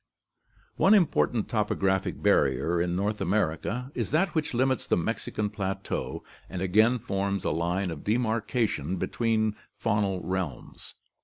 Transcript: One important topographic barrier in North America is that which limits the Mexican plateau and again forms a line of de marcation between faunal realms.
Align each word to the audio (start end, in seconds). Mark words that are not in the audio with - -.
One 0.77 0.95
important 0.95 1.47
topographic 1.47 2.23
barrier 2.23 2.81
in 2.81 2.95
North 2.95 3.21
America 3.21 3.91
is 3.93 4.09
that 4.09 4.33
which 4.33 4.55
limits 4.55 4.87
the 4.87 4.97
Mexican 4.97 5.51
plateau 5.51 6.23
and 6.49 6.59
again 6.59 6.97
forms 6.97 7.45
a 7.45 7.51
line 7.51 7.91
of 7.91 8.03
de 8.03 8.17
marcation 8.17 8.97
between 8.97 9.55
faunal 9.79 10.19
realms. 10.23 10.95